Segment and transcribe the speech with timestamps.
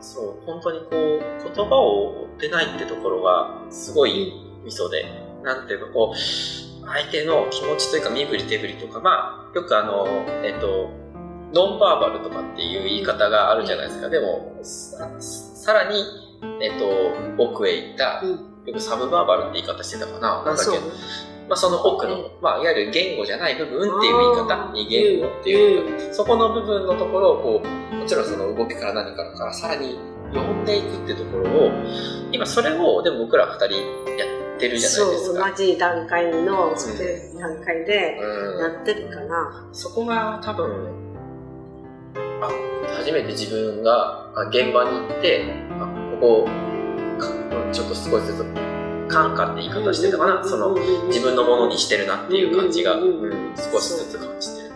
[0.00, 4.32] そう、本当にこう、言葉を追ってないってところが、すごい
[4.64, 5.04] ミソで、
[5.42, 6.16] なんていうかこう、
[6.86, 10.06] 相手の気持ちというか身振り手振りとか、まあ、よくあの、
[10.44, 10.90] えっと、
[11.54, 14.08] ノンバーバルとかっていう言い方があるじゃないですか。
[14.08, 16.02] でも、ささらに、
[16.60, 20.42] えっと、奥へ行った、よくサブバーバルって言い方してたかな。
[20.42, 20.78] なんだっけ？
[21.52, 29.98] まあ、その奥の、まあ、いわゆる言語じゃない部分っていう言い方、二言語っていう言い方、そこの部分のところをこう、もちろんその動きから何からからさらに
[30.32, 31.70] 呼んでいくっていうところを、
[32.32, 33.74] 今それをでも僕ら二人
[34.16, 34.24] や
[34.56, 35.50] ってるじゃないですそう、か。
[35.50, 36.74] 同じ段階の、
[37.38, 39.68] 段階でうんやってるかな。
[39.74, 40.88] そこが多分、
[42.40, 42.48] あ、
[42.96, 45.44] 初めて自分があ現場に行って、
[45.78, 45.84] あ、
[46.18, 46.48] ここ、
[47.18, 47.28] か
[47.70, 48.71] ちょっと少しずつ
[49.12, 50.74] 感化って言い方してたかな、その、
[51.06, 52.96] 自分のものにしてるなっていう感じが、
[53.56, 54.72] 少しずつ感じてる。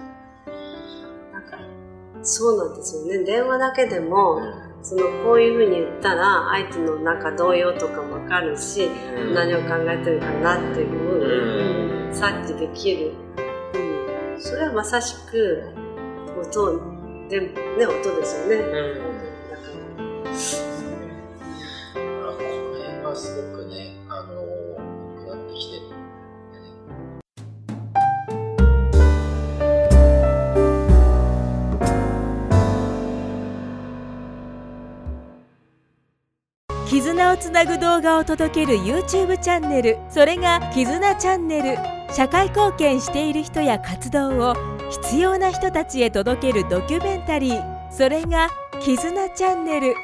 [2.23, 3.25] そうなんですよね。
[3.25, 4.41] 電話だけでも、
[4.83, 9.35] そのこういうふうに言ったら相手のなんか動揺とかもわかるし、うん。
[9.35, 13.13] 何を考えてるかなっていう、う察知できる、
[13.75, 15.63] うん、それはまさしく
[16.41, 16.81] 音
[17.29, 19.16] でね音ですよね、うん
[36.87, 39.99] 絆をつなぐ動画を届ける YouTube チャンネル。
[40.09, 41.79] それが「絆チャンネル」
[42.15, 44.55] 社会貢献している人や活動を
[44.91, 47.91] 必要な人たちへ届けるドキュメンタリー。
[47.91, 49.95] それが「絆チャンネル」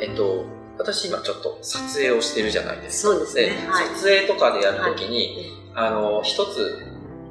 [0.00, 0.46] えっと、
[0.80, 3.12] 私今ちょっと撮影をしてるじゃないですか。
[3.12, 3.68] そうですね。
[3.68, 3.88] はい。
[3.96, 6.86] 撮影とかでやるときに、あの、一つ、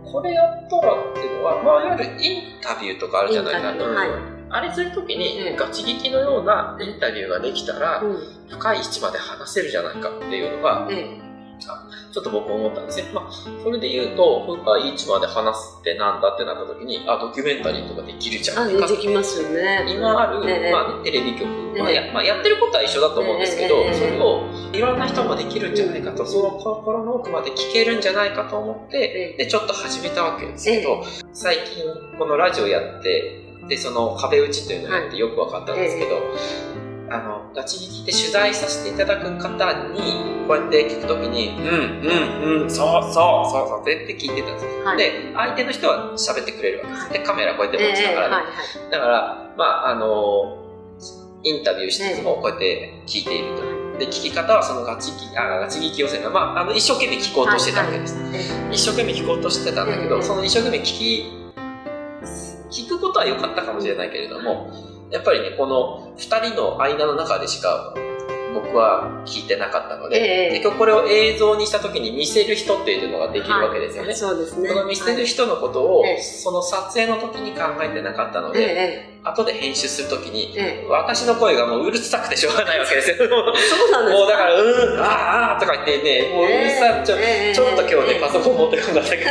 [0.06, 4.09] これやったらっていうのは、まあ、いわゆるインタビューとかあるじゃないかインタビューはい。
[4.52, 8.18] あれするときに、ええガチ聞きのようなインタビューができたら、うん。
[8.50, 11.20] 深い位置まで話せるじゃないかっていうのが、え
[12.12, 13.09] ちょっと僕思ったんですね。
[13.14, 13.31] まあ、
[13.64, 19.86] それで言うと、深い位置まで話すってなんだってなった時に、あ、ドキュメンタリーとかできるじゃあないかできますよね。
[19.88, 21.46] 今ある、ええまあね、テレビ局、
[21.78, 24.44] まあええやまあ、やってることは一緒だと思うんですけど、ええそれを
[24.74, 31.03] いろんな人もできるんじゃないかと、その心の奥まで聞けるんじゃないかと思って、で、ちょっと始めたわけですけど、
[31.34, 31.84] 最近
[32.18, 36.18] このラジオやって、で、その壁打ちというのをやってよく分かったんですけど、
[37.12, 44.86] あの、ガチ聞きで取材させていただく方に、こうやって聞くときに、うん、うん、うん、そう、そう、そう、そう、って聞いてたんですよ。
[44.86, 47.09] はいで、相手の人は喋ってくれるわけです。
[47.14, 50.58] で、カメラこうやってえ持ちながらね、えはいはいだから、まあ、あの、
[51.44, 53.64] インタビューしつつもこうやって聞いていると。
[54.00, 58.16] で、聞き方はそのガチ聞き、あ、ガチ聞き寄せの、まあ、あの、一生懸命聞こうとしてたわけです。
[58.34, 61.26] え一生懸命聞こうとしてたんだけど、ええその一生懸命聞き、
[62.72, 64.70] 聞くことは良かったかもしれないけれども、
[65.12, 67.94] やっぱりね、この2人の間の中でしか
[68.54, 70.50] 僕は聞いてなかったので、ええ。
[70.52, 74.10] 結局これを映像にした時に見せる人っていうのができるわけですよね。
[74.10, 74.18] はい。
[74.18, 74.70] そうですね。
[74.70, 76.22] その見せる人のことを、ええ。
[76.22, 79.20] その撮影の時に考えてなかったのええで、え。
[79.24, 80.88] 後で編集する時に、ええ。
[80.90, 83.18] 私の声がもううるさくてしょうがないわけですよ。
[83.20, 85.06] そうなんですもうだから、うーん、あー
[85.54, 87.56] あーとか言ってね、もううるさちょ、ええ。
[87.56, 88.20] ちょっと今日ね、ええ。
[88.20, 89.30] パソコン持ってこなかったけど、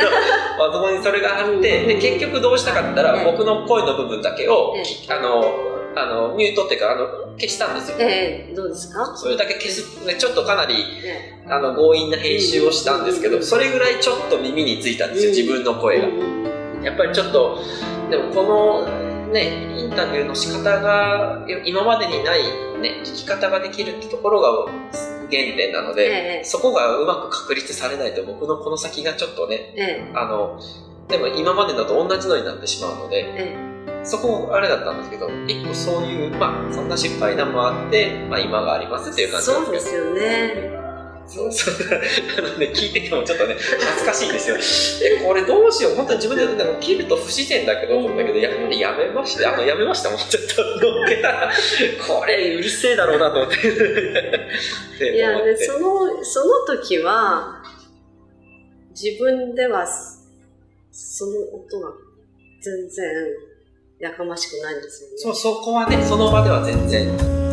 [0.57, 3.25] パソコンにそれがあって、で、結局どうしたかったら、ええ。
[3.25, 4.75] 僕の声の部分だけを
[5.09, 7.97] あの、あの、ミュートっていうか、あの、消したんですよ。
[7.99, 9.15] ええどうですか？
[9.15, 13.43] それだけ消す、ね、ちょっとかなり、えあの、強引な編集をしたんですけど、うん。
[13.43, 15.37] それぐらいちょっと耳についたんですよ、うん。
[15.37, 16.07] 自分の声が。
[16.07, 16.39] うん
[16.81, 17.59] やっぱりちょっと、
[18.09, 18.87] でもこの
[19.33, 22.43] ね、インタビューの仕方が、今までにない
[22.79, 24.71] ね、聞き方ができるってところが
[25.29, 26.45] 原点なので、ええ。
[26.45, 30.11] そこがうまく確立されないと僕のこの先がちょっとね、ええ。
[30.15, 30.57] あの、
[31.09, 33.55] でも今までのと同じのになってしまうので、え
[34.09, 40.03] そこあれだったんですけど、一個そういう、まあ、そんな失敗談もあって、まあ今がありますっていう感じなんですけど。
[40.05, 40.79] そうですよね
[41.29, 41.75] そうそう。
[42.39, 44.57] あのね、聞いててもちょっとね、恥ずかしいんですよ。
[45.19, 45.95] え、これどうしよう？
[45.95, 49.53] 本当に自分でなんか切ると不自然だけど、思ったけど、やっぱりやめました？
[49.53, 50.17] あの、やめましたもん。
[50.17, 51.51] ちょっと乗っけたら、
[52.07, 53.57] これうるせえだろうなと思って。
[55.13, 57.61] いやそのその時は
[58.89, 59.85] 自分では
[60.91, 61.93] その音が
[62.59, 63.05] 全然
[63.99, 65.15] やかましくないんですよね。
[65.17, 67.48] そう、そこはね、その場では全然。